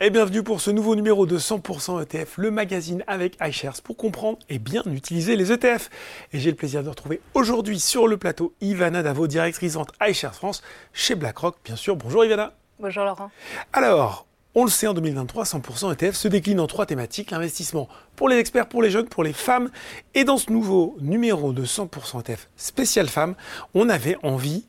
Et 0.00 0.10
bienvenue 0.10 0.44
pour 0.44 0.60
ce 0.60 0.70
nouveau 0.70 0.94
numéro 0.94 1.26
de 1.26 1.36
100% 1.38 2.00
ETF, 2.00 2.38
le 2.38 2.52
magazine 2.52 3.02
avec 3.08 3.36
iShares 3.42 3.82
pour 3.82 3.96
comprendre 3.96 4.38
et 4.48 4.60
bien 4.60 4.84
utiliser 4.86 5.34
les 5.34 5.50
ETF. 5.50 5.90
Et 6.32 6.38
j'ai 6.38 6.50
le 6.50 6.56
plaisir 6.56 6.84
de 6.84 6.88
retrouver 6.88 7.20
aujourd'hui 7.34 7.80
sur 7.80 8.06
le 8.06 8.16
plateau 8.16 8.54
Ivana 8.60 9.02
Davo, 9.02 9.26
directrice 9.26 9.72
vente 9.72 9.90
iShares 10.00 10.36
France 10.36 10.62
chez 10.92 11.16
BlackRock. 11.16 11.56
Bien 11.64 11.74
sûr, 11.74 11.96
bonjour 11.96 12.24
Ivana. 12.24 12.52
Bonjour 12.78 13.04
Laurent. 13.04 13.32
Alors, 13.72 14.28
on 14.54 14.62
le 14.62 14.70
sait, 14.70 14.86
en 14.86 14.94
2023, 14.94 15.42
100% 15.42 15.92
ETF 15.94 16.14
se 16.14 16.28
décline 16.28 16.60
en 16.60 16.68
trois 16.68 16.86
thématiques. 16.86 17.32
L'investissement 17.32 17.88
pour 18.14 18.28
les 18.28 18.36
experts, 18.36 18.68
pour 18.68 18.82
les 18.82 18.90
jeunes, 18.90 19.08
pour 19.08 19.24
les 19.24 19.32
femmes. 19.32 19.68
Et 20.14 20.22
dans 20.22 20.38
ce 20.38 20.52
nouveau 20.52 20.96
numéro 21.00 21.52
de 21.52 21.64
100% 21.64 22.20
ETF 22.20 22.48
spécial 22.56 23.08
femmes, 23.08 23.34
on 23.74 23.88
avait 23.88 24.16
envie 24.22 24.64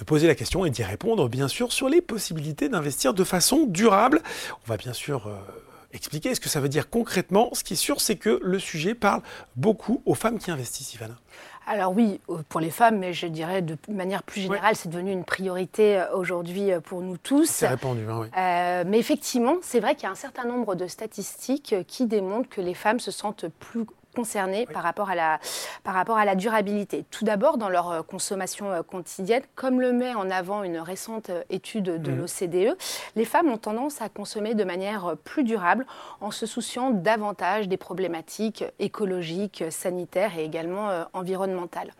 de 0.00 0.04
poser 0.04 0.26
la 0.26 0.34
question 0.34 0.64
et 0.64 0.70
d'y 0.70 0.82
répondre, 0.82 1.28
bien 1.28 1.46
sûr, 1.46 1.72
sur 1.72 1.88
les 1.88 2.00
possibilités 2.00 2.70
d'investir 2.70 3.12
de 3.12 3.22
façon 3.22 3.66
durable. 3.66 4.22
On 4.64 4.68
va 4.70 4.78
bien 4.78 4.94
sûr 4.94 5.26
euh, 5.26 5.36
expliquer 5.92 6.34
ce 6.34 6.40
que 6.40 6.48
ça 6.48 6.58
veut 6.58 6.70
dire 6.70 6.88
concrètement. 6.88 7.50
Ce 7.52 7.62
qui 7.62 7.74
est 7.74 7.76
sûr, 7.76 8.00
c'est 8.00 8.16
que 8.16 8.40
le 8.42 8.58
sujet 8.58 8.94
parle 8.94 9.20
beaucoup 9.56 10.00
aux 10.06 10.14
femmes 10.14 10.38
qui 10.38 10.50
investissent, 10.50 10.94
Ivana. 10.94 11.16
Alors 11.66 11.94
oui, 11.94 12.18
euh, 12.30 12.38
pour 12.48 12.60
les 12.60 12.70
femmes, 12.70 12.98
mais 12.98 13.12
je 13.12 13.26
dirais 13.26 13.60
de 13.60 13.76
manière 13.88 14.22
plus 14.22 14.40
générale, 14.40 14.74
c'est 14.74 14.88
devenu 14.88 15.12
une 15.12 15.24
priorité 15.24 15.98
euh, 15.98 16.16
aujourd'hui 16.16 16.70
pour 16.82 17.02
nous 17.02 17.18
tous. 17.18 17.50
C'est 17.50 17.68
répandu, 17.68 18.06
hein, 18.08 18.20
oui. 18.22 18.28
mais 18.90 18.98
effectivement, 18.98 19.56
c'est 19.60 19.80
vrai 19.80 19.96
qu'il 19.96 20.04
y 20.04 20.06
a 20.06 20.12
un 20.12 20.14
certain 20.14 20.46
nombre 20.46 20.76
de 20.76 20.86
statistiques 20.86 21.74
qui 21.86 22.06
démontrent 22.06 22.48
que 22.48 22.62
les 22.62 22.74
femmes 22.74 23.00
se 23.00 23.10
sentent 23.10 23.48
plus 23.60 23.84
concernés 24.14 24.66
par, 24.66 24.82
rapport 24.82 25.10
à 25.10 25.14
la, 25.14 25.40
par 25.84 25.94
rapport 25.94 26.16
à 26.16 26.24
la 26.24 26.34
durabilité. 26.34 27.04
Tout 27.10 27.24
d'abord, 27.24 27.58
dans 27.58 27.68
leur 27.68 27.90
euh, 27.90 28.02
consommation 28.02 28.70
euh, 28.70 28.82
quotidienne, 28.82 29.42
comme 29.54 29.80
le 29.80 29.92
met 29.92 30.14
en 30.14 30.30
avant 30.30 30.62
une 30.62 30.78
récente 30.78 31.30
euh, 31.30 31.42
étude 31.50 31.84
de 31.84 32.10
mhm. 32.10 32.18
l'OCDE, 32.18 32.76
les 33.16 33.24
femmes 33.24 33.48
ont 33.48 33.58
tendance 33.58 34.02
à 34.02 34.08
consommer 34.08 34.54
de 34.54 34.64
manière 34.64 35.16
plus 35.24 35.44
durable 35.44 35.86
en 36.20 36.30
se 36.30 36.46
souciant 36.46 36.90
davantage 36.90 37.68
des 37.68 37.76
problématiques 37.76 38.64
écologiques, 38.78 39.64
sanitaires 39.70 40.38
et 40.38 40.44
également 40.44 41.04
environnementales. 41.12 41.92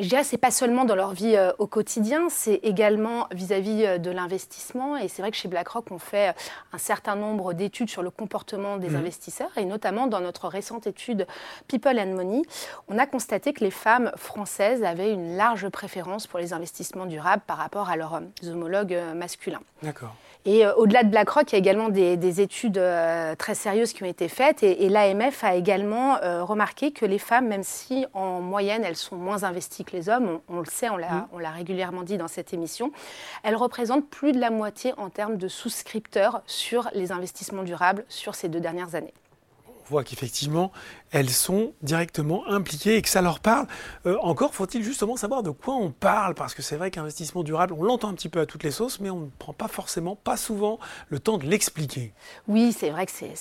Mais 0.00 0.04
je 0.04 0.08
dirais 0.08 0.22
que 0.22 0.28
ce 0.28 0.34
n'est 0.34 0.40
pas 0.40 0.50
seulement 0.50 0.86
dans 0.86 0.94
leur 0.94 1.12
vie 1.12 1.36
euh, 1.36 1.52
au 1.58 1.66
quotidien, 1.66 2.30
c'est 2.30 2.60
également 2.62 3.26
vis-à-vis 3.32 3.84
euh, 3.84 3.98
de 3.98 4.10
l'investissement. 4.10 4.96
Et 4.96 5.08
c'est 5.08 5.20
vrai 5.20 5.30
que 5.30 5.36
chez 5.36 5.46
BlackRock, 5.46 5.90
on 5.90 5.98
fait 5.98 6.30
euh, 6.30 6.32
un 6.72 6.78
certain 6.78 7.16
nombre 7.16 7.52
d'études 7.52 7.90
sur 7.90 8.00
le 8.00 8.08
comportement 8.08 8.78
des 8.78 8.88
mmh. 8.88 8.96
investisseurs. 8.96 9.50
Et 9.58 9.66
notamment 9.66 10.06
dans 10.06 10.20
notre 10.20 10.48
récente 10.48 10.86
étude 10.86 11.26
People 11.68 12.00
and 12.00 12.14
Money, 12.14 12.40
on 12.88 12.96
a 12.96 13.04
constaté 13.04 13.52
que 13.52 13.62
les 13.62 13.70
femmes 13.70 14.10
françaises 14.16 14.84
avaient 14.84 15.12
une 15.12 15.36
large 15.36 15.68
préférence 15.68 16.26
pour 16.26 16.38
les 16.38 16.54
investissements 16.54 17.04
durables 17.04 17.42
par 17.46 17.58
rapport 17.58 17.90
à 17.90 17.96
leurs 17.96 18.22
homologues 18.50 18.98
masculins. 19.14 19.60
D'accord. 19.82 20.14
Et 20.46 20.64
euh, 20.64 20.74
au-delà 20.74 21.02
de 21.02 21.10
BlackRock, 21.10 21.52
il 21.52 21.52
y 21.52 21.56
a 21.56 21.58
également 21.58 21.90
des, 21.90 22.40
études 22.40 22.78
euh, 22.78 23.34
très 23.34 23.54
sérieuses 23.54 23.92
qui 23.92 24.02
ont 24.02 24.06
été 24.06 24.28
faites. 24.28 24.62
Et, 24.62 24.88
l'AMF 24.88 25.44
a 25.44 25.54
également 25.54 26.16
euh, 26.22 26.42
remarqué 26.42 26.92
que 26.92 27.04
les 27.04 27.18
femmes, 27.18 27.46
même 27.46 27.62
si 27.62 28.06
en 28.14 28.40
moyenne 28.40 28.82
elles 28.84 28.96
sont 28.96 29.16
moins 29.16 29.44
investies 29.44 29.84
que 29.84 29.92
les 29.92 30.08
hommes, 30.08 30.40
on, 30.48 30.60
le 30.60 30.66
sait, 30.66 30.88
on 30.88 30.96
l'a, 30.96 31.28
on 31.32 31.38
l'a 31.38 31.50
régulièrement 31.50 32.02
dit 32.02 32.16
dans 32.16 32.28
cette 32.28 32.54
émission, 32.54 32.90
elles 33.42 33.56
représentent 33.56 34.08
plus 34.08 34.32
de 34.32 34.40
la 34.40 34.50
moitié 34.50 34.94
en 34.96 35.10
termes 35.10 35.36
de 35.36 35.48
souscripteurs 35.48 36.42
sur 36.46 36.88
les 36.94 37.12
investissements 37.12 37.62
durables 37.62 38.04
sur 38.08 38.34
ces 38.34 38.48
deux 38.48 38.60
dernières 38.60 38.94
années 38.94 39.14
voit 39.90 40.04
qu'effectivement, 40.04 40.70
elles 41.10 41.30
sont 41.30 41.72
directement 41.82 42.46
impliquées 42.48 42.96
et 42.96 43.02
que 43.02 43.08
ça 43.08 43.22
leur 43.22 43.40
parle. 43.40 43.66
Euh, 44.06 44.16
encore 44.20 44.54
faut-il 44.54 44.82
justement 44.82 45.16
savoir 45.16 45.42
de 45.42 45.50
quoi 45.50 45.74
on 45.74 45.90
parle, 45.90 46.34
parce 46.34 46.54
que 46.54 46.62
c'est 46.62 46.76
vrai 46.76 46.90
qu'investissement 46.90 47.42
durable, 47.42 47.74
on 47.76 47.82
l'entend 47.82 48.08
un 48.08 48.14
petit 48.14 48.28
peu 48.28 48.40
à 48.40 48.46
toutes 48.46 48.62
les 48.62 48.70
sauces, 48.70 49.00
mais 49.00 49.10
on 49.10 49.20
ne 49.20 49.30
prend 49.38 49.52
pas 49.52 49.68
forcément, 49.68 50.16
pas 50.16 50.36
souvent, 50.36 50.78
le 51.08 51.18
temps 51.18 51.38
de 51.38 51.46
l'expliquer. 51.46 52.12
Oui, 52.48 52.72
c'est 52.72 52.90
vrai 52.90 53.06
que 53.06 53.12
c'est 53.12 53.32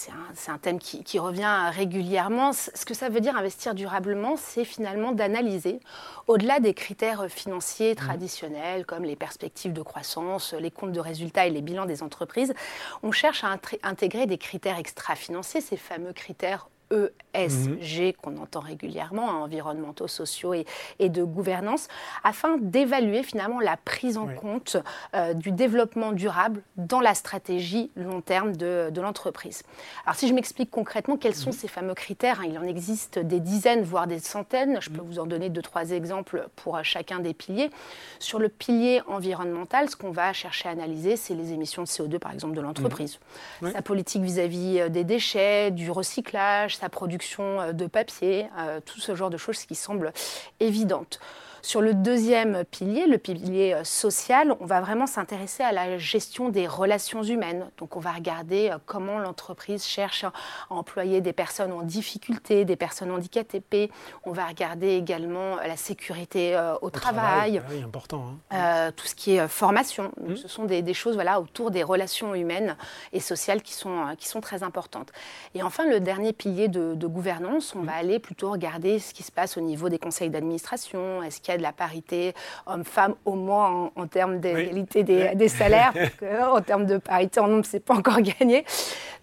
un, 0.47 0.53
un, 0.53 0.57
thème 0.57 0.79
qui, 0.79 1.03
qui, 1.03 1.19
revient 1.19 1.69
régulièrement. 1.71 2.53
Ce 2.53 2.85
que 2.85 2.93
ça 2.93 3.09
veut 3.09 3.21
dire 3.21 3.35
investir 3.35 3.75
durablement, 3.75 4.35
c'est 4.37 4.65
finalement 4.65 5.11
d'analyser, 5.11 5.79
au-delà 6.27 6.59
des 6.59 6.73
critères 6.73 7.27
financiers 7.29 7.93
mmh. 7.93 7.95
traditionnels, 7.95 8.85
comme 8.85 9.03
les 9.03 9.15
perspectives 9.15 9.73
de 9.73 9.81
croissance, 9.81 10.53
les 10.53 10.71
comptes 10.71 10.91
de 10.91 10.99
résultats 10.99 11.45
et 11.45 11.49
les 11.49 11.61
bilans 11.61 11.85
des 11.85 12.03
entreprises, 12.03 12.53
on 13.03 13.11
cherche 13.11 13.43
à 13.43 13.57
intégrer 13.83 14.25
des 14.25 14.37
critères 14.37 14.77
extra-financiers, 14.77 15.61
ces 15.61 15.77
fameux 15.77 16.13
critères 16.13 16.67
ESG 16.91 18.01
mhm. 18.01 18.13
qu'on 18.21 18.37
entend 18.37 18.59
régulièrement, 18.59 19.29
hein, 19.29 19.35
environnementaux, 19.35 20.07
sociaux 20.07 20.53
et, 20.53 20.65
et 20.97 21.09
de 21.09 21.23
gouvernance, 21.23 21.87
afin 22.23 22.57
d'évaluer 22.59 23.23
finalement 23.23 23.59
la 23.59 23.77
prise 23.77 24.17
en 24.17 24.27
compte 24.27 24.77
euh, 25.13 25.33
du 25.33 25.51
développement 25.51 26.11
durable 26.11 26.61
dans 26.77 26.99
la 26.99 27.13
stratégie 27.13 27.91
long 27.95 28.21
terme 28.21 28.55
de, 28.55 28.89
de 28.91 29.01
l'entreprise. 29.01 29.63
Alors 30.05 30.15
si 30.15 30.27
je 30.27 30.33
m'explique 30.33 30.71
concrètement 30.71 31.17
quels 31.17 31.35
sont 31.35 31.51
mhm. 31.51 31.55
ces 31.55 31.67
fameux 31.67 31.93
critères, 31.93 32.41
hein, 32.41 32.45
il 32.47 32.57
en 32.57 32.63
existe 32.63 33.19
des 33.19 33.39
dizaines, 33.39 33.83
voire 33.83 34.07
des 34.07 34.19
centaines, 34.19 34.79
je 34.81 34.89
peux 34.89 35.01
mhm. 35.01 35.07
vous 35.07 35.19
en 35.19 35.25
donner 35.25 35.49
deux, 35.49 35.61
trois 35.61 35.91
exemples 35.91 36.47
pour 36.55 36.77
euh, 36.77 36.81
chacun 36.83 37.19
des 37.19 37.33
piliers. 37.33 37.69
Sur 38.17 38.39
le 38.39 38.49
pilier 38.49 39.01
environnemental, 39.07 39.89
ce 39.89 39.95
qu'on 39.95 40.11
va 40.11 40.33
chercher 40.33 40.69
à 40.69 40.71
analyser, 40.71 41.15
c'est 41.15 41.35
les 41.35 41.53
émissions 41.53 41.83
de 41.83 41.87
CO2 41.87 42.17
par 42.17 42.31
exemple 42.31 42.55
de 42.55 42.61
l'entreprise, 42.61 43.19
sa 43.61 43.81
politique 43.81 44.23
vis-à-vis 44.23 44.77
-vis 44.77 44.81
euh, 44.81 44.89
des 44.89 45.03
déchets, 45.03 45.71
du 45.71 45.91
recyclage, 45.91 46.78
sa 46.79 46.89
production 46.89 47.61
euh, 47.61 47.71
de 47.73 47.87
papier, 47.87 48.47
euh, 48.57 48.79
tout 48.79 48.99
ce 48.99 49.15
genre 49.15 49.29
de 49.29 49.37
choses 49.37 49.65
qui 49.65 49.75
semblent 49.75 50.13
évidentes. 50.59 51.19
Sur 51.61 51.81
le 51.81 51.93
deuxième 51.93 52.63
pilier, 52.63 53.05
le 53.05 53.17
pilier 53.17 53.73
euh, 53.73 53.83
social, 53.83 54.55
on 54.59 54.65
va 54.65 54.81
vraiment 54.81 55.07
s'intéresser 55.07 55.63
à 55.63 55.71
la 55.71 55.97
gestion 55.97 56.49
des 56.49 56.67
relations 56.67 57.23
humaines. 57.23 57.69
Donc 57.77 57.95
on 57.95 57.99
va 57.99 58.11
regarder 58.11 58.69
euh, 58.69 58.77
comment 58.85 59.19
l'entreprise 59.19 59.85
cherche 59.85 60.23
à 60.23 60.31
employer 60.69 61.21
des 61.21 61.33
personnes 61.33 61.71
en 61.71 61.81
difficulté, 61.81 62.65
des 62.65 62.75
personnes 62.75 63.11
handicapées. 63.11 63.91
On 64.23 64.31
va 64.31 64.45
regarder 64.45 64.95
également 64.95 65.57
la 65.57 65.75
sécurité 65.75 66.55
euh, 66.55 66.75
au, 66.81 66.89
travail, 66.89 67.61
ah 67.67 67.85
important, 67.85 68.35
hein. 68.51 68.91
tout 68.95 69.05
ce 69.05 69.15
qui 69.15 69.35
est 69.35 69.47
formation. 69.47 70.11
Mmh. 70.21 70.35
Ce 70.37 70.47
sont 70.47 70.65
des, 70.65 70.93
choses 70.93 71.15
voilà, 71.15 71.41
autour 71.41 71.71
des 71.71 71.83
relations 71.83 72.35
humaines 72.35 72.77
et 73.13 73.19
sociales 73.19 73.61
qui 73.61 73.73
sont, 73.73 74.15
qui 74.17 74.27
sont 74.27 74.41
très 74.41 74.63
importantes. 74.63 75.11
Et 75.55 75.63
enfin, 75.63 75.85
le 75.85 75.99
dernier 75.99 76.33
pilier 76.33 76.67
de, 76.67 77.07
gouvernance, 77.07 77.73
on 77.75 77.79
mmh. 77.79 77.85
va 77.85 77.93
aller 77.93 78.19
plutôt 78.19 78.51
regarder 78.51 78.99
ce 78.99 79.13
qui 79.13 79.23
se 79.23 79.31
passe 79.31 79.57
au 79.57 79.61
niveau 79.61 79.89
des 79.89 79.99
conseils 79.99 80.29
d'administration. 80.29 81.23
Est-ce 81.23 81.41
de 81.57 81.63
la 81.63 81.71
parité 81.71 82.33
homme-femme, 82.65 83.15
au 83.25 83.33
moins 83.33 83.91
en, 83.95 84.07
termes 84.07 84.39
d'égalité 84.39 85.03
des, 85.03 85.47
salaires. 85.47 85.93
en 86.51 86.61
termes 86.61 86.85
de 86.85 86.97
parité 86.97 87.39
en 87.39 87.47
nombre, 87.47 87.65
c'est 87.65 87.79
pas 87.79 87.95
encore 87.95 88.21
gagné. 88.21 88.65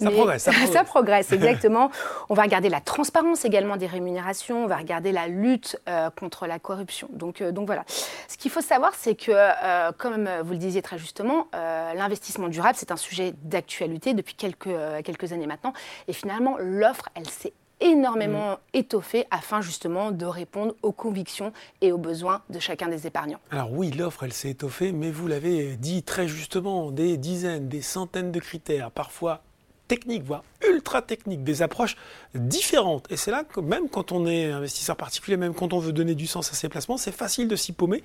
Ça 0.00 0.10
progresse. 0.10 0.48
Ça 0.72 0.84
progresse. 0.84 1.32
exactement. 1.32 1.90
On 2.28 2.34
va 2.34 2.42
regarder 2.42 2.68
la 2.68 2.80
transparence 2.80 3.44
également 3.44 3.76
des 3.76 3.86
rémunérations. 3.86 4.64
On 4.64 4.66
va 4.66 4.76
regarder 4.76 5.12
la 5.12 5.28
lutte 5.28 5.80
euh, 5.88 6.10
contre 6.10 6.46
la 6.46 6.58
corruption. 6.58 7.08
Donc, 7.12 7.40
euh, 7.40 7.52
donc 7.52 7.66
voilà. 7.66 7.84
Ce 8.28 8.36
qu'il 8.36 8.50
faut 8.50 8.60
savoir, 8.60 8.92
c'est 8.94 9.14
que, 9.14 9.32
euh, 9.32 9.92
comme 9.96 10.28
vous 10.42 10.52
le 10.52 10.58
disiez 10.58 10.82
très 10.82 10.98
justement, 10.98 11.48
l'investissement 11.52 12.48
durable, 12.48 12.74
c'est 12.76 12.90
un 12.90 12.96
sujet 12.96 13.34
d'actualité 13.42 14.14
depuis 14.14 14.34
quelques, 14.34 14.68
quelques 15.04 15.32
années 15.32 15.46
maintenant. 15.46 15.72
Et 16.08 16.12
finalement, 16.12 16.56
l'offre, 16.58 17.08
elle 17.14 17.28
s'est 17.28 17.52
énormément 17.80 18.52
mm. 18.52 18.58
étoffé 18.74 19.26
afin 19.30 19.60
justement 19.60 20.10
de 20.10 20.26
répondre 20.26 20.74
aux 20.82 20.92
convictions 20.92 21.52
et 21.80 21.92
aux 21.92 21.98
besoins 21.98 22.42
de 22.50 22.58
chacun 22.58 22.88
des 22.88 23.06
épargnants. 23.06 23.40
Alors 23.50 23.72
oui, 23.72 23.90
l'offre, 23.90 24.24
elle 24.24 24.32
s'est 24.32 24.50
étoffée, 24.50 24.92
mais 24.92 25.10
vous 25.10 25.26
l'avez 25.26 25.76
dit 25.76 26.02
très 26.02 26.28
justement, 26.28 26.90
des 26.90 27.16
dizaines, 27.16 27.68
des 27.68 27.82
centaines 27.82 28.32
de 28.32 28.40
critères, 28.40 28.90
parfois 28.90 29.42
techniques, 29.88 30.24
voire 30.24 30.42
ultra 30.68 31.02
techniques, 31.02 31.44
des 31.44 31.62
approches 31.62 31.96
différentes. 32.34 33.06
Et 33.10 33.16
c'est 33.16 33.30
là 33.30 33.44
que 33.44 33.60
même 33.60 33.88
quand 33.88 34.12
on 34.12 34.26
est 34.26 34.46
investisseur 34.46 34.96
particulier, 34.96 35.36
même 35.36 35.54
quand 35.54 35.72
on 35.72 35.78
veut 35.78 35.92
donner 35.92 36.14
du 36.14 36.26
sens 36.26 36.50
à 36.50 36.54
ses 36.54 36.68
placements, 36.68 36.96
c'est 36.96 37.12
facile 37.12 37.48
de 37.48 37.56
s'y 37.56 37.72
paumer. 37.72 38.02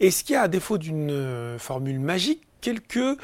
Et 0.00 0.10
ce 0.10 0.24
qui 0.24 0.34
a, 0.34 0.42
à 0.42 0.48
défaut 0.48 0.78
d'une 0.78 1.10
euh, 1.10 1.58
formule 1.58 1.98
magique, 1.98 2.42
quelques, 2.64 3.18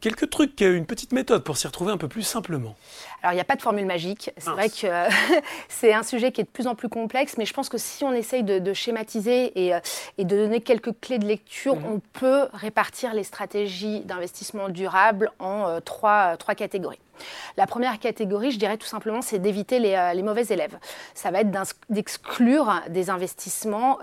quelques 0.00 0.30
trucs, 0.30 0.58
une 0.62 0.86
petite 0.86 1.12
méthode 1.12 1.44
pour 1.44 1.58
s'y 1.58 1.66
retrouver 1.66 1.92
un 1.92 1.98
peu 1.98 2.08
plus 2.08 2.22
simplement 2.22 2.76
Alors, 3.22 3.32
il 3.32 3.36
n'y 3.36 3.40
a 3.40 3.44
pas 3.44 3.56
de 3.56 3.62
formule 3.62 3.84
magique. 3.84 4.30
C'est 4.38 4.50
vrai 4.50 4.70
que 4.70 4.86
c'est 5.68 5.92
un 5.92 6.02
sujet 6.02 6.32
qui 6.32 6.40
est 6.40 6.44
de 6.44 6.48
plus 6.48 6.66
en 6.66 6.74
plus 6.74 6.88
complexe, 6.88 7.36
mais 7.36 7.44
je 7.44 7.52
pense 7.52 7.68
que 7.68 7.76
si 7.76 8.04
on 8.04 8.12
essaye 8.12 8.42
de, 8.42 8.72
schématiser 8.72 9.66
et, 9.66 9.74
euh, 9.74 9.80
et, 10.16 10.24
de 10.24 10.36
donner 10.36 10.60
quelques 10.60 10.98
clés 11.00 11.18
de 11.18 11.26
lecture, 11.26 11.76
mhm. 11.76 11.84
on 11.86 12.00
peut 12.18 12.46
répartir 12.54 13.12
les 13.12 13.24
stratégies 13.24 14.00
d'investissement 14.00 14.70
durable 14.70 15.30
en 15.38 15.68
euh, 15.68 15.80
trois, 15.80 16.36
trois 16.38 16.54
catégories. 16.54 17.00
La 17.56 17.66
première 17.66 17.98
catégorie, 17.98 18.50
je 18.50 18.58
dirais 18.58 18.76
tout 18.76 18.86
simplement, 18.86 19.22
c'est 19.22 19.38
d'éviter 19.38 19.78
les, 19.78 19.94
euh, 19.94 20.12
les, 20.12 20.22
mauvais 20.22 20.44
élèves. 20.44 20.78
Ça 21.14 21.30
va 21.30 21.40
être 21.40 21.50
d'exclure 21.88 22.72
des 22.88 23.10
investissements, 23.10 23.98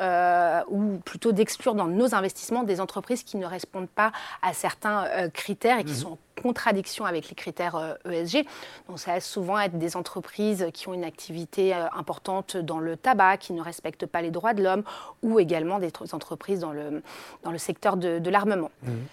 ou 0.69 0.97
plutôt 1.05 1.31
d'exclure 1.31 1.75
dans 1.75 1.87
nos 1.87 2.15
investissements 2.15 2.63
des 2.63 2.81
entreprises 2.81 3.23
qui 3.23 3.37
ne 3.37 3.45
répondent 3.45 3.89
pas 3.89 4.11
à 4.41 4.53
certains 4.53 5.05
critères 5.33 5.79
et 5.79 5.83
qui 5.83 5.93
mhm. 5.93 5.97
sont 5.97 6.11
en 6.11 6.17
contradiction 6.41 7.05
avec 7.05 7.29
les 7.29 7.35
critères 7.35 7.97
ESG. 8.05 8.35
Euh, 8.37 8.41
e 8.41 8.43
Donc 8.87 8.99
ça 8.99 9.13
va 9.13 9.19
souvent 9.19 9.59
être 9.59 9.77
des 9.77 9.95
entreprises 9.95 10.67
qui 10.73 10.87
ont 10.87 10.93
une 10.93 11.03
activité 11.03 11.73
euh, 11.73 11.85
importante 11.95 12.57
dans 12.57 12.79
le 12.79 12.97
tabac, 12.97 13.37
qui 13.37 13.53
ne 13.53 13.61
respectent 13.61 14.05
pas 14.05 14.21
les 14.21 14.31
droits 14.31 14.53
de 14.53 14.63
l'homme, 14.63 14.83
ou 15.23 15.39
également 15.39 15.79
des 15.79 15.91
entreprises 16.13 16.59
dans 16.59 16.71
le, 16.71 17.01
dans 17.43 17.51
le 17.51 17.57
secteur 17.57 17.97
de, 17.97 18.29
l'armement. 18.29 18.71
Mhm. 18.83 19.07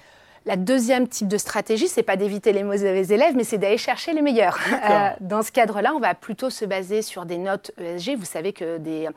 La 0.46 0.56
deuxième 0.56 1.08
type 1.08 1.26
de 1.26 1.38
stratégie, 1.38 1.88
c'est 1.88 2.02
pas 2.02 2.16
d'éviter 2.16 2.52
les 2.52 2.64
mauvais 2.64 3.06
élèves, 3.06 3.34
mais 3.34 3.44
c'est 3.44 3.56
d'aller 3.56 3.78
chercher 3.78 4.12
les 4.12 4.20
meilleurs. 4.22 4.58
Euh, 4.84 5.10
dans 5.20 5.42
ce 5.42 5.50
cadre-là, 5.50 5.92
on 5.94 6.00
va 6.00 6.14
plutôt 6.14 6.50
se 6.50 6.64
baser 6.64 7.00
sur 7.00 7.24
des 7.24 7.38
notes 7.38 7.70
ESG. 7.78 8.16
Vous 8.16 8.26
savez 8.26 8.52
que 8.52 8.76
des 8.76 9.08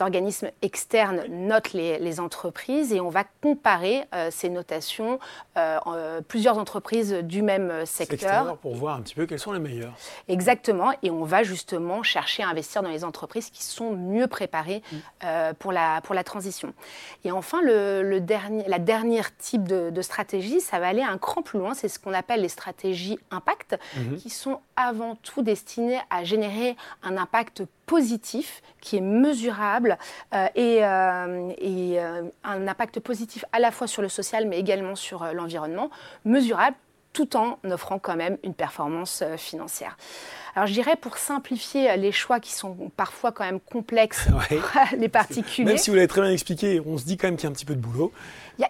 organismes 0.00 0.50
externes 0.62 1.22
notent 1.28 1.74
les, 1.74 2.18
entreprises 2.18 2.92
et 2.92 3.00
on 3.00 3.08
va 3.08 3.24
comparer 3.40 4.04
euh, 4.14 4.28
ces 4.30 4.48
notations 4.48 5.18
euh, 5.56 6.20
plusieurs 6.26 6.58
entreprises 6.58 7.12
du 7.22 7.42
même 7.42 7.86
secteur. 7.86 8.56
Pour 8.58 8.74
voir 8.74 8.96
un 8.96 9.02
petit 9.02 9.14
peu 9.14 9.26
quels 9.26 9.38
sont 9.38 9.52
les 9.52 9.60
meilleurs. 9.60 9.94
Exactement. 10.28 10.92
Et 11.02 11.10
on 11.10 11.24
va 11.24 11.44
justement 11.44 12.02
chercher 12.02 12.42
à 12.42 12.48
investir 12.48 12.82
dans 12.82 12.90
les 12.90 13.04
entreprises 13.04 13.50
qui 13.50 13.62
sont 13.62 13.92
mieux 13.92 14.26
préparées 14.26 14.82
mm. 14.92 14.96
pour, 15.58 15.72
la, 15.72 16.00
pour 16.00 16.14
la 16.14 16.24
transition. 16.24 16.74
Et 17.24 17.30
enfin, 17.30 17.60
le, 17.62 18.18
dernier, 18.18 18.64
la 18.66 18.78
dernière 18.78 19.36
type 19.36 19.68
de, 19.68 19.90
de 19.90 20.02
stratégie, 20.02 20.60
ça 20.72 20.78
va 20.78 20.88
aller 20.88 21.02
un 21.02 21.18
cran 21.18 21.42
plus 21.42 21.58
loin, 21.58 21.74
c'est 21.74 21.88
ce 21.88 21.98
qu'on 21.98 22.14
appelle 22.14 22.40
les 22.40 22.48
stratégies 22.48 23.18
impact, 23.30 23.78
mhm. 23.94 24.16
qui 24.16 24.30
sont 24.30 24.60
avant 24.74 25.16
tout 25.16 25.42
destinées 25.42 26.00
à 26.08 26.24
générer 26.24 26.78
un 27.02 27.18
impact 27.18 27.64
positif 27.84 28.62
qui 28.80 28.96
est 28.96 29.02
mesurable 29.02 29.98
euh, 30.32 30.46
et, 30.54 30.82
euh, 30.82 31.52
euh, 31.62 32.22
un 32.42 32.66
impact 32.66 33.00
positif 33.00 33.44
à 33.52 33.58
la 33.58 33.70
fois 33.70 33.86
sur 33.86 34.00
le 34.00 34.08
social 34.08 34.48
mais 34.48 34.58
également 34.58 34.96
sur 34.96 35.26
l'environnement, 35.34 35.90
mesurable 36.24 36.76
tout 37.12 37.36
en 37.36 37.58
offrant 37.64 37.98
quand 37.98 38.16
même 38.16 38.38
une 38.42 38.54
performance 38.54 39.22
financière. 39.36 39.98
Alors 40.54 40.66
je 40.66 40.72
dirais 40.72 40.96
pour 40.96 41.16
simplifier 41.16 41.96
les 41.96 42.12
choix 42.12 42.40
qui 42.40 42.52
sont 42.52 42.76
parfois 42.96 43.32
quand 43.32 43.44
même 43.44 43.60
complexes 43.60 44.26
les 44.98 45.08
particuliers. 45.08 45.68
Même 45.68 45.78
si 45.78 45.90
vous 45.90 45.96
l'avez 45.96 46.08
très 46.08 46.20
bien 46.20 46.30
expliqué, 46.30 46.80
on 46.84 46.98
se 46.98 47.04
dit 47.04 47.16
quand 47.16 47.28
même 47.28 47.36
qu'il 47.36 47.44
y 47.44 47.46
a 47.46 47.50
un 47.50 47.54
petit 47.54 47.64
peu 47.64 47.74
de 47.74 47.80
boulot. 47.80 48.12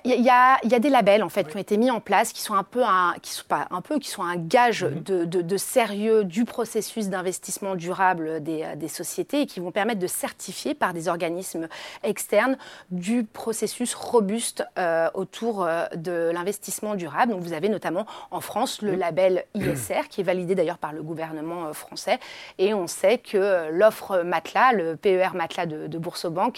Il 0.04 0.24
y, 0.24 0.30
a, 0.30 0.78
des 0.78 0.88
labels 0.88 1.22
en 1.22 1.28
fait 1.28 1.48
qui 1.48 1.56
ont 1.56 1.60
été 1.60 1.76
mis 1.76 1.90
en 1.90 2.00
place, 2.00 2.32
qui 2.32 2.40
sont 2.40 2.54
un 2.54 2.62
peu 2.62 2.82
un, 2.84 3.14
qui 3.20 3.32
sont 3.32 3.44
pas 3.46 3.66
un 3.70 3.80
peu, 3.80 3.98
qui 3.98 4.08
sont 4.08 4.22
un 4.22 4.36
gage 4.36 4.84
mhm. 4.84 5.26
de, 5.26 5.56
sérieux 5.56 6.24
du 6.24 6.44
processus 6.44 7.08
d'investissement 7.08 7.74
durable 7.74 8.42
des, 8.42 8.88
sociétés 8.88 9.42
et 9.42 9.46
qui 9.46 9.60
vont 9.60 9.70
permettre 9.70 10.00
de 10.00 10.06
certifier 10.06 10.74
par 10.74 10.92
des 10.92 11.08
organismes 11.08 11.68
externes 12.04 12.56
du 12.90 13.24
processus 13.24 13.94
robuste 13.94 14.64
euh, 14.78 15.08
autour 15.14 15.64
euh, 15.64 15.86
de 15.96 16.30
l'investissement 16.32 16.94
durable. 16.94 17.32
Donc 17.32 17.42
vous 17.42 17.52
avez 17.52 17.68
notamment 17.68 18.06
en 18.30 18.40
France 18.40 18.82
le 18.82 18.94
label 18.94 19.44
ISR 19.54 20.08
qui 20.08 20.20
est 20.20 20.24
validé 20.24 20.54
d'ailleurs 20.54 20.78
par 20.78 20.92
le 20.92 21.02
gouvernement 21.02 21.71
euh, 21.72 21.74
français 21.74 22.18
et 22.58 22.74
on 22.74 22.86
sait 22.86 23.18
que 23.18 23.70
l'offre 23.70 24.22
Matelas, 24.22 24.72
le 24.72 24.96
PER 24.96 25.30
Matelas 25.34 25.66
de, 25.66 25.86
de 25.86 25.98
Boursorama, 25.98 26.50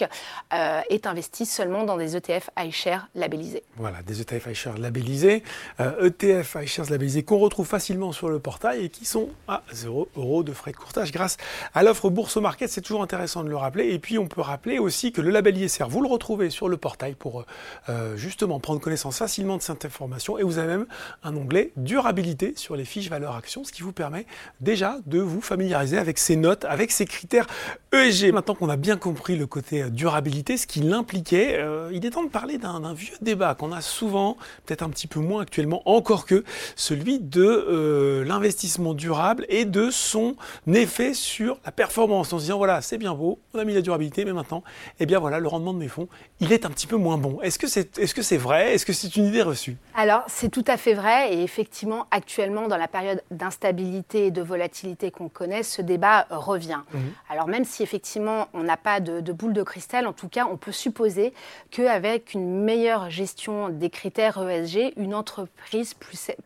est 0.89 1.07
investi 1.07 1.45
seulement 1.45 1.83
dans 1.83 1.97
des 1.97 2.15
ETF 2.15 2.49
iShare 2.57 3.07
labellisés. 3.15 3.63
Voilà, 3.77 4.01
des 4.03 4.21
ETF 4.21 4.47
iShares 4.51 4.77
labellisés, 4.77 5.43
ETF 5.79 6.55
euh, 6.55 6.59
e 6.59 6.63
iShares 6.63 6.89
labellisés 6.89 7.23
qu'on 7.23 7.39
retrouve 7.39 7.67
facilement 7.67 8.11
sur 8.11 8.29
le 8.29 8.39
portail 8.39 8.85
et 8.85 8.89
qui 8.89 9.05
sont 9.05 9.29
à 9.47 9.63
0 9.71 10.09
euros 10.15 10.43
de 10.43 10.53
frais 10.53 10.71
de 10.71 10.77
courtage 10.77 11.11
grâce 11.11 11.37
à 11.73 11.83
l'offre 11.83 12.09
Bourse 12.09 12.37
Market. 12.37 12.69
C'est 12.69 12.81
toujours 12.81 13.03
intéressant 13.03 13.43
de 13.43 13.49
le 13.49 13.57
rappeler. 13.57 13.93
Et 13.93 13.99
puis 13.99 14.17
on 14.17 14.27
peut 14.27 14.41
rappeler 14.41 14.79
aussi 14.79 15.11
que 15.11 15.21
le 15.21 15.29
label 15.31 15.57
ISR, 15.57 15.85
vous 15.87 16.01
le 16.01 16.07
retrouvez 16.07 16.49
sur 16.49 16.69
le 16.69 16.77
portail 16.77 17.15
pour 17.15 17.41
euh, 17.41 17.45
euh, 17.89 18.17
justement 18.17 18.59
prendre 18.59 18.79
connaissance 18.79 19.17
facilement 19.17 19.57
de 19.57 19.61
cette 19.61 19.85
information. 19.85 20.37
Et 20.37 20.43
vous 20.43 20.57
avez 20.57 20.67
même 20.67 20.87
un 21.23 21.35
onglet 21.35 21.71
durabilité 21.77 22.53
sur 22.55 22.75
les 22.75 22.85
fiches 22.85 23.09
valeurs 23.09 23.35
actions, 23.35 23.63
ce 23.63 23.71
qui 23.71 23.81
vous 23.81 23.93
permet 23.93 24.25
déjà 24.61 24.97
de 25.05 25.19
vous 25.19 25.41
familiariser 25.41 25.97
avec 25.97 26.17
ces 26.17 26.35
notes, 26.35 26.65
avec 26.65 26.91
ces 26.91 27.05
critères 27.05 27.47
ESG. 27.91 28.31
Maintenant 28.31 28.55
qu'on 28.55 28.69
a 28.69 28.77
bien 28.77 28.97
compris 28.97 29.35
le 29.35 29.47
côté 29.47 29.89
durabilité, 29.89 30.57
ce 30.57 30.67
qu'il 30.67 30.91
impliquait, 30.93 31.59
il 31.91 32.05
est 32.05 32.11
temps 32.11 32.23
de 32.23 32.29
parler 32.29 32.57
d'un 32.57 32.93
vieux 32.93 33.15
débat 33.21 33.55
qu'on 33.55 33.71
a 33.71 33.81
souvent, 33.81 34.37
peut-être 34.65 34.83
un 34.83 34.89
petit 34.89 35.07
peu 35.07 35.19
moins 35.19 35.41
actuellement, 35.41 35.81
encore 35.85 36.25
que 36.25 36.43
celui 36.75 37.19
de 37.19 37.43
euh, 37.43 38.23
l'investissement 38.25 38.93
durable 38.93 39.45
et 39.49 39.65
de 39.65 39.89
son 39.89 40.35
effet 40.71 41.13
sur 41.13 41.59
la 41.65 41.71
performance. 41.71 42.33
En 42.33 42.37
se 42.37 42.43
disant, 42.43 42.57
voilà, 42.57 42.81
c'est 42.81 42.97
bien 42.97 43.13
beau, 43.13 43.39
on 43.53 43.59
a 43.59 43.65
mis 43.65 43.73
la 43.73 43.81
durabilité, 43.81 44.25
mais 44.25 44.33
maintenant, 44.33 44.63
eh 44.99 45.05
bien 45.05 45.19
voilà, 45.19 45.39
le 45.39 45.47
rendement 45.47 45.73
de 45.73 45.79
mes 45.79 45.87
fonds, 45.87 46.07
il 46.39 46.51
est 46.51 46.65
un 46.65 46.69
petit 46.69 46.87
peu 46.87 46.97
moins 46.97 47.17
bon. 47.17 47.41
Est-ce 47.41 47.59
que 47.59 47.67
c'est 47.67 47.97
est 47.97 48.05
-ce 48.05 48.21
c'est 48.21 48.37
vrai? 48.37 48.73
Est-ce 48.73 48.85
que 48.85 48.93
c'est 48.93 49.15
une 49.15 49.25
idée 49.25 49.41
reçue? 49.41 49.77
Alors, 49.95 50.23
c'est 50.27 50.49
tout 50.49 50.65
à 50.67 50.77
fait 50.77 50.93
vrai. 50.93 51.33
Et 51.33 51.43
effectivement, 51.43 52.07
actuellement, 52.11 52.67
dans 52.67 52.77
la 52.77 52.87
période 52.87 53.21
d'instabilité 53.31 54.27
et 54.27 54.31
de 54.31 54.41
volatilité 54.41 54.94
qu'on 55.11 55.29
connaît, 55.29 55.63
ce 55.63 55.81
débat 55.81 56.27
revient. 56.29 56.81
Mhm. 56.93 57.13
Alors, 57.29 57.47
même 57.47 57.65
si 57.65 57.83
effectivement, 57.83 58.47
on 58.53 58.63
n'a 58.63 58.77
pas 58.77 58.99
de, 58.99 59.19
de 59.19 59.31
boule 59.33 59.53
de 59.53 59.63
cristal, 59.63 60.07
en 60.07 60.13
tout 60.13 60.29
cas, 60.29 60.47
on 60.49 60.57
peut 60.57 60.71
supposer 60.71 61.33
qu'avec 61.71 62.33
une 62.33 62.63
meilleure 62.63 63.09
gestion 63.09 63.69
des 63.69 63.89
critères 63.89 64.37
ESG, 64.47 64.93
une 64.97 65.13
entreprise 65.13 65.93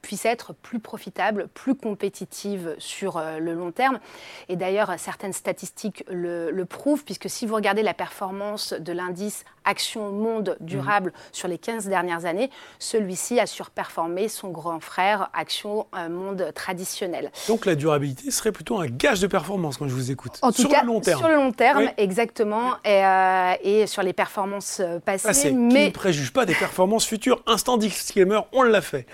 puisse 0.01 0.25
être 0.25 0.53
plus 0.53 0.79
profitable, 0.79 1.47
plus 1.53 1.75
compétitive 1.75 2.75
sur 2.77 3.17
euh, 3.17 3.39
le 3.39 3.53
long 3.53 3.71
terme. 3.71 3.99
Et 4.47 4.55
d'ailleurs, 4.55 4.93
certaines 4.97 5.33
statistiques 5.33 6.03
le, 6.09 6.63
prouvent, 6.63 7.03
puisque 7.03 7.29
si 7.29 7.45
vous 7.45 7.55
regardez 7.55 7.83
la 7.83 7.93
performance 7.93 8.73
de 8.73 8.93
l'indice 8.93 9.45
Action 9.65 10.11
Monde 10.11 10.57
Durable 10.61 11.11
mhm. 11.11 11.21
sur 11.31 11.47
les 11.47 11.57
15 11.57 11.87
dernières 11.87 12.25
années, 12.25 12.49
celui-ci 12.79 13.39
a 13.39 13.45
surperformé 13.45 14.27
son 14.27 14.49
grand 14.49 14.79
frère 14.79 15.29
Action 15.33 15.87
euh, 15.95 16.09
Monde 16.09 16.51
traditionnel. 16.55 17.31
Donc 17.47 17.65
la 17.65 17.75
durabilité 17.75 18.31
serait 18.39 18.51
plutôt 18.51 18.79
un 18.79 18.87
gage 18.87 19.19
de 19.19 19.27
performance 19.27 19.77
quand 19.77 19.87
je 19.87 19.93
vous 19.93 20.11
écoute. 20.11 20.33
En 20.41 20.51
tout 20.51 20.61
sur 20.61 20.69
le 20.69 20.87
long 20.87 20.99
terme. 20.99 21.19
Sur 21.19 21.29
le 21.29 21.35
long 21.35 21.51
terme, 21.51 21.89
exactement, 21.97 22.73
et, 22.83 23.05
euh, 23.05 23.53
et, 23.63 23.87
sur 23.87 24.03
les 24.03 24.13
performances 24.13 24.81
passées. 25.05 25.51
mais... 25.51 25.69
Qui 25.69 25.85
ne 25.87 25.89
préjuge 25.91 26.33
pas 26.33 26.45
des 26.45 26.55
performances 26.55 27.05
futures. 27.05 27.41
Instant 27.45 27.77
disclaimer, 27.77 28.39
on 28.51 28.63
l'a 28.63 28.81
fait. 28.81 29.05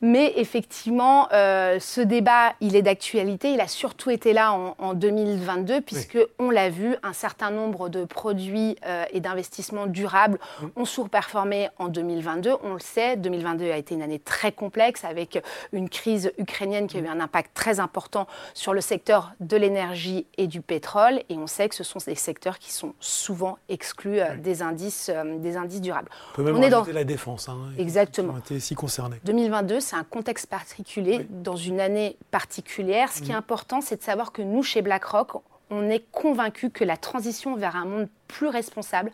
Mais 0.00 0.32
effectivement, 0.36 1.28
euh, 1.32 1.78
ce 1.80 2.00
débat, 2.00 2.52
il 2.60 2.76
est 2.76 2.82
d'actualité. 2.82 3.52
Il 3.52 3.60
a 3.60 3.68
surtout 3.68 4.10
été 4.10 4.32
là 4.32 4.52
en, 4.52 4.94
2022, 4.94 5.80
puisque 5.80 6.18
on 6.38 6.50
l'a 6.50 6.70
vu, 6.70 6.96
un 7.02 7.12
certain 7.12 7.50
nombre 7.50 7.88
de 7.88 8.04
produits 8.04 8.76
euh, 8.86 9.04
et 9.12 9.20
d'investissements 9.20 9.86
durables 9.86 10.38
ont 10.76 10.84
surperformé 10.84 11.68
en 11.78 11.88
2022. 11.88 12.52
On 12.62 12.74
le 12.74 12.80
sait, 12.80 13.16
2022 13.16 13.70
a 13.70 13.76
été 13.76 13.94
une 13.94 14.02
année 14.02 14.18
très 14.18 14.52
complexe, 14.52 15.04
avec 15.04 15.42
une 15.72 15.88
crise 15.88 16.32
ukrainienne 16.38 16.86
qui 16.86 16.96
a 16.96 17.00
eu 17.00 17.08
un 17.08 17.20
impact 17.20 17.54
très 17.54 17.80
important 17.80 18.26
sur 18.54 18.72
le 18.72 18.80
secteur 18.80 19.32
de 19.40 19.56
l'énergie 19.56 20.26
et 20.36 20.46
du 20.46 20.60
pétrole. 20.60 21.20
Et 21.28 21.36
on 21.36 21.46
sait 21.46 21.68
que 21.68 21.74
ce 21.74 21.84
sont 21.84 21.98
des 22.06 22.14
secteurs 22.14 22.58
qui 22.58 22.72
sont 22.72 22.94
souvent 23.00 23.58
exclus 23.68 24.20
euh, 24.20 24.36
des, 24.36 24.62
indices, 24.62 25.10
des 25.38 25.56
indices 25.56 25.80
durables. 25.80 26.10
On 26.32 26.36
peut 26.36 26.42
même 26.42 26.56
on 26.56 26.62
est 26.62 26.70
dans 26.70 26.84
la 26.84 27.04
défense. 27.04 27.48
Hein, 27.48 27.58
Exactement. 27.78 28.32
Qui 28.34 28.36
ont 28.36 28.40
été 28.40 28.60
si 28.60 28.74
concernés. 28.74 29.16
2022, 29.24 29.80
c'est 29.88 29.96
un 29.96 30.04
contexte 30.04 30.46
particulier, 30.46 31.26
dans 31.30 31.56
une 31.56 31.80
année 31.80 32.16
particulière. 32.30 33.10
Ce 33.10 33.22
qui 33.22 33.30
est 33.30 33.34
mm. 33.34 33.38
important, 33.38 33.80
c'est 33.80 33.96
de 33.96 34.02
savoir 34.02 34.32
que 34.32 34.42
nous, 34.42 34.62
chez 34.62 34.82
BlackRock, 34.82 35.42
on 35.70 35.88
est 35.88 36.04
convaincu 36.12 36.70
que 36.70 36.84
la 36.84 36.96
transition 36.96 37.56
vers 37.56 37.74
un 37.74 37.86
monde 37.86 38.08
plus 38.26 38.48
responsable, 38.48 39.10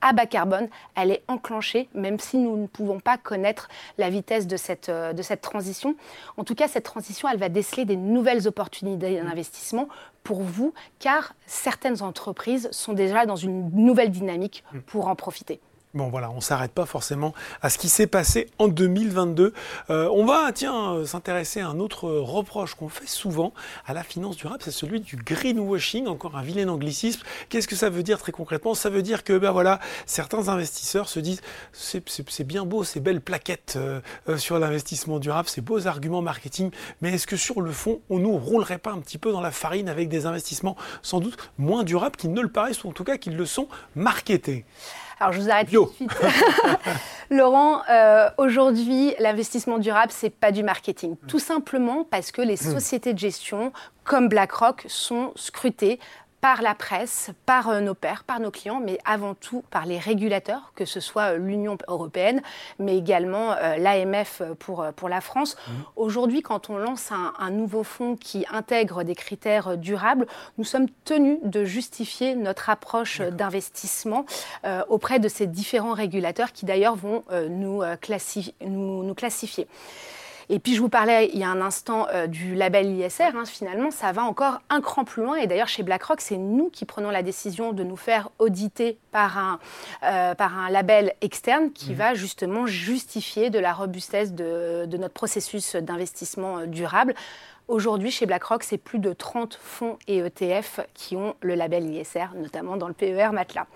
à 0.00 0.12
bas 0.12 0.26
carbone, 0.26 0.68
elle 0.94 1.10
est 1.10 1.24
enclenchée, 1.28 1.88
même 1.94 2.20
si 2.20 2.36
nous 2.36 2.56
ne 2.56 2.66
pouvons 2.66 3.00
pas 3.00 3.16
connaître 3.16 3.68
la 3.96 4.10
vitesse 4.10 4.46
de 4.46 4.56
cette, 4.56 4.90
euh, 4.90 5.12
de 5.12 5.22
cette 5.22 5.40
transition. 5.40 5.96
En 6.36 6.44
tout 6.44 6.54
cas, 6.54 6.68
cette 6.68 6.84
transition, 6.84 7.28
elle 7.28 7.38
va 7.38 7.48
déceler 7.48 7.84
des 7.84 7.96
nouvelles 7.96 8.46
opportunités 8.46 9.20
d'investissement 9.20 9.88
pour 10.22 10.42
vous, 10.42 10.74
car 10.98 11.34
certaines 11.46 12.02
entreprises 12.02 12.68
sont 12.70 12.92
déjà 12.92 13.26
dans 13.26 13.36
une 13.36 13.70
nouvelle 13.70 14.10
dynamique 14.10 14.62
mm. 14.72 14.80
pour 14.80 15.08
en 15.08 15.16
profiter. 15.16 15.60
Bon 15.94 16.10
voilà, 16.10 16.30
on 16.30 16.36
ne 16.36 16.40
s'arrête 16.40 16.72
pas 16.72 16.84
forcément 16.84 17.32
à 17.62 17.70
ce 17.70 17.78
qui 17.78 17.88
s'est 17.88 18.06
passé 18.06 18.50
en 18.58 18.68
2022. 18.68 19.54
Euh, 19.88 20.10
on 20.12 20.26
va, 20.26 20.52
tiens, 20.52 20.92
euh, 20.92 21.06
s'intéresser 21.06 21.60
à 21.60 21.68
un 21.68 21.80
autre 21.80 22.10
reproche 22.10 22.74
qu'on 22.74 22.90
fait 22.90 23.06
souvent 23.06 23.54
à 23.86 23.94
la 23.94 24.02
finance 24.02 24.36
durable, 24.36 24.60
c'est 24.62 24.70
celui 24.70 25.00
du 25.00 25.16
greenwashing, 25.16 26.06
encore 26.06 26.36
un 26.36 26.42
vilain 26.42 26.68
anglicisme. 26.68 27.22
Qu'est-ce 27.48 27.66
que 27.66 27.74
ça 27.74 27.88
veut 27.88 28.02
dire 28.02 28.18
très 28.18 28.32
concrètement? 28.32 28.74
Ça 28.74 28.90
veut 28.90 29.00
dire 29.00 29.24
que 29.24 29.38
ben 29.38 29.50
voilà, 29.50 29.80
certains 30.04 30.50
investisseurs 30.50 31.08
se 31.08 31.20
disent 31.20 31.40
c'est 31.72 32.44
bien 32.44 32.66
beau 32.66 32.84
ces 32.84 33.00
belles 33.00 33.22
plaquettes 33.22 33.78
euh, 33.78 34.02
sur 34.36 34.58
l'investissement 34.58 35.18
durable, 35.18 35.48
ces 35.48 35.62
beaux 35.62 35.86
arguments 35.86 36.20
marketing, 36.20 36.70
mais 37.00 37.14
est-ce 37.14 37.26
que 37.26 37.38
sur 37.38 37.62
le 37.62 37.72
fond, 37.72 38.02
on 38.10 38.18
nous 38.18 38.36
roulerait 38.36 38.76
pas 38.76 38.92
un 38.92 38.98
petit 38.98 39.16
peu 39.16 39.32
dans 39.32 39.40
la 39.40 39.52
farine 39.52 39.88
avec 39.88 40.10
des 40.10 40.26
investissements 40.26 40.76
sans 41.00 41.20
doute 41.20 41.38
moins 41.56 41.82
durables 41.82 42.16
qu'ils 42.16 42.34
ne 42.34 42.42
le 42.42 42.50
paraissent 42.50 42.84
ou 42.84 42.90
en 42.90 42.92
tout 42.92 43.04
cas 43.04 43.16
qu'ils 43.16 43.38
le 43.38 43.46
sont 43.46 43.68
marketés? 43.96 44.66
Alors 45.20 45.32
je 45.32 45.40
vous 45.40 45.50
arrête 45.50 45.70
tout 45.70 45.84
de 45.84 45.90
suite. 45.90 46.10
Laurent, 47.30 47.82
euh, 47.90 48.30
aujourd'hui, 48.38 49.14
l'investissement 49.18 49.78
durable, 49.78 50.12
c'est 50.14 50.30
pas 50.30 50.50
du 50.50 50.62
marketing. 50.62 51.16
Tout 51.26 51.38
simplement 51.38 52.04
parce 52.04 52.32
que 52.32 52.40
les 52.40 52.54
hmm. 52.54 52.72
sociétés 52.72 53.12
de 53.12 53.18
gestion, 53.18 53.72
comme 54.04 54.28
BlackRock, 54.28 54.84
sont 54.88 55.32
scrutées 55.36 55.98
par 56.40 56.62
la 56.62 56.74
presse, 56.74 57.30
par 57.46 57.68
euh, 57.68 57.80
nos 57.80 57.94
pairs, 57.94 58.24
par 58.24 58.40
nos 58.40 58.50
clients, 58.50 58.80
mais 58.80 58.98
avant 59.04 59.34
tout 59.34 59.64
par 59.70 59.86
les 59.86 59.98
régulateurs, 59.98 60.72
que 60.74 60.84
ce 60.84 61.00
soit 61.00 61.34
euh, 61.34 61.38
l'Union 61.38 61.76
européenne, 61.88 62.42
mais 62.78 62.96
également 62.96 63.52
euh, 63.52 63.76
l'AMF 63.76 64.42
pour, 64.58 64.86
pour 64.94 65.08
la 65.08 65.20
France. 65.20 65.56
Mmh. 65.56 65.72
Aujourd'hui, 65.96 66.42
quand 66.42 66.70
on 66.70 66.78
lance 66.78 67.10
un, 67.12 67.50
nouveau 67.50 67.82
fonds 67.82 68.14
qui 68.14 68.44
intègre 68.52 69.02
des 69.02 69.14
critères 69.14 69.76
durables, 69.76 70.26
nous 70.58 70.64
sommes 70.64 70.86
tenus 71.04 71.38
de 71.42 71.64
justifier 71.64 72.34
notre 72.34 72.70
approche 72.70 73.20
d'investissement 73.20 74.26
auprès 74.88 75.18
de 75.18 75.28
ces 75.28 75.46
différents 75.46 75.94
régulateurs 75.94 76.52
qui 76.52 76.66
d'ailleurs 76.66 76.94
vont 76.94 77.24
nous, 77.48 77.82
nous, 78.60 79.02
nous 79.02 79.14
classifier. 79.14 79.66
Et 80.50 80.58
puis 80.58 80.74
je 80.74 80.80
vous 80.80 80.88
parlais 80.88 81.30
il 81.32 81.38
y 81.38 81.44
a 81.44 81.50
un 81.50 81.60
instant 81.60 82.06
euh, 82.12 82.26
du 82.26 82.54
label 82.54 82.86
ISR. 82.86 83.34
Hein, 83.34 83.44
finalement, 83.44 83.90
ça 83.90 84.12
va 84.12 84.22
encore 84.22 84.60
un 84.70 84.80
cran 84.80 85.04
plus 85.04 85.22
loin. 85.22 85.36
Et 85.36 85.46
d'ailleurs, 85.46 85.68
chez 85.68 85.82
BlackRock, 85.82 86.20
c'est 86.20 86.38
nous 86.38 86.70
qui 86.70 86.84
prenons 86.84 87.10
la 87.10 87.22
décision 87.22 87.72
de 87.72 87.82
nous 87.82 87.96
faire 87.96 88.30
auditer 88.38 88.98
par 89.12 89.36
un, 89.38 89.58
euh, 90.04 90.34
par 90.34 90.58
un 90.58 90.70
label 90.70 91.14
externe 91.20 91.70
qui 91.72 91.92
mmh. 91.92 91.96
va 91.96 92.14
justement 92.14 92.66
justifier 92.66 93.50
de 93.50 93.58
la 93.58 93.72
robustesse 93.72 94.32
de, 94.32 94.86
de 94.86 94.96
notre 94.96 95.14
processus 95.14 95.76
d'investissement 95.76 96.58
euh, 96.58 96.66
durable. 96.66 97.14
Aujourd'hui, 97.68 98.10
chez 98.10 98.24
BlackRock, 98.24 98.62
c'est 98.62 98.78
plus 98.78 98.98
de 98.98 99.12
30 99.12 99.58
fonds 99.62 99.98
et 100.06 100.18
ETF 100.18 100.80
qui 100.94 101.16
ont 101.16 101.34
le 101.42 101.54
label 101.54 101.84
ISR, 101.84 102.28
notamment 102.34 102.78
dans 102.78 102.88
le 102.88 102.94
PER 102.94 103.28
Matelas. 103.32 103.66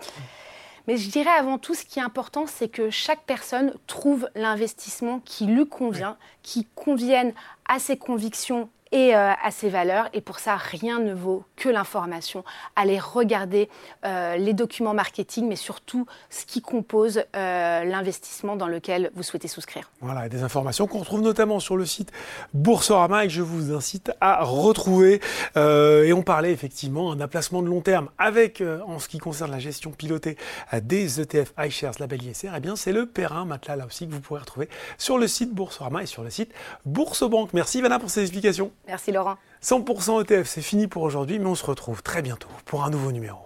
Mais 0.88 0.96
je 0.96 1.10
dirais 1.10 1.30
avant 1.30 1.58
tout, 1.58 1.74
ce 1.74 1.84
qui 1.84 1.98
est 1.98 2.02
important, 2.02 2.46
c'est 2.46 2.68
que 2.68 2.90
chaque 2.90 3.24
personne 3.24 3.74
trouve 3.86 4.28
l'investissement 4.34 5.20
qui 5.20 5.46
lui 5.46 5.66
convient, 5.68 6.16
qui 6.42 6.66
convienne 6.74 7.32
à 7.66 7.78
ses 7.78 7.96
convictions 7.96 8.68
et 8.92 9.16
euh, 9.16 9.32
à 9.42 9.50
ses 9.50 9.68
valeurs. 9.68 10.08
Et 10.12 10.20
pour 10.20 10.38
ça, 10.38 10.56
rien 10.56 11.00
ne 11.00 11.14
vaut 11.14 11.44
que 11.56 11.68
l'information. 11.68 12.44
Allez 12.76 12.98
regarder 12.98 13.68
euh, 14.04 14.36
les 14.36 14.52
documents 14.52 14.94
marketing, 14.94 15.48
mais 15.48 15.56
surtout 15.56 16.06
ce 16.30 16.44
qui 16.44 16.60
compose 16.60 17.24
euh, 17.34 17.84
l'investissement 17.84 18.54
dans 18.54 18.68
lequel 18.68 19.10
vous 19.14 19.22
souhaitez 19.22 19.48
souscrire. 19.48 19.90
Voilà, 20.00 20.28
des 20.28 20.42
informations 20.42 20.86
qu'on 20.86 20.98
retrouve 20.98 21.22
notamment 21.22 21.58
sur 21.58 21.76
le 21.76 21.86
site 21.86 22.12
Boursorama 22.52 23.24
et 23.24 23.28
que 23.28 23.32
je 23.32 23.42
vous 23.42 23.74
incite 23.74 24.12
à 24.20 24.44
retrouver. 24.44 25.20
et 25.56 26.12
on 26.12 26.22
parlait 26.22 26.52
effectivement 26.52 27.16
d'un 27.16 27.28
placement 27.28 27.62
de 27.62 27.68
long 27.68 27.80
terme 27.80 28.10
avec, 28.18 28.62
en 28.86 28.98
ce 28.98 29.08
qui 29.08 29.18
concerne 29.18 29.50
la 29.50 29.58
gestion 29.58 29.90
pilotée 29.90 30.36
des 30.82 31.20
ETF 31.20 31.52
iShares 31.58 31.94
label 31.98 32.22
ISR, 32.22 32.50
eh 32.56 32.60
bien 32.60 32.76
c'est 32.76 32.92
le 32.92 33.06
Perrin 33.06 33.44
Matelas 33.44 33.76
là 33.76 33.86
aussi 33.86 34.06
que 34.06 34.12
vous 34.12 34.20
pourrez 34.20 34.40
retrouver 34.40 34.68
sur 34.98 35.18
le 35.18 35.26
site 35.26 35.54
Boursorama 35.54 36.02
et 36.02 36.06
sur 36.06 36.22
le 36.22 36.30
site 36.30 36.52
Boursobank. 36.84 37.54
Merci 37.54 37.80
Vanna 37.80 37.98
pour 37.98 38.10
ces 38.10 38.20
explications. 38.20 38.70
Merci 38.86 39.12
Laurent. 39.12 39.36
100% 39.62 40.22
ETF, 40.22 40.48
c'est 40.48 40.62
fini 40.62 40.86
pour 40.88 41.02
aujourd'hui, 41.02 41.38
mais 41.38 41.46
on 41.46 41.54
se 41.54 41.64
retrouve 41.64 42.02
très 42.02 42.22
bientôt 42.22 42.48
pour 42.64 42.84
un 42.84 42.90
nouveau 42.90 43.12
numéro. 43.12 43.38